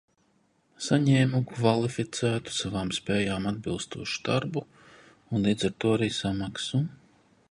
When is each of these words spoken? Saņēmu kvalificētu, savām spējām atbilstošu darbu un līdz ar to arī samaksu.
Saņēmu 0.85 1.41
kvalificētu, 1.51 2.53
savām 2.61 2.93
spējām 2.99 3.45
atbilstošu 3.51 4.25
darbu 4.29 4.65
un 4.81 5.47
līdz 5.49 5.69
ar 5.69 5.79
to 5.85 5.95
arī 6.01 6.09
samaksu. 6.21 6.81